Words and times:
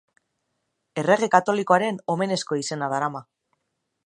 Errege 1.01 1.29
Katolikoen 1.37 2.01
omenezko 2.17 2.61
izena 2.65 2.93
darama. 2.97 3.27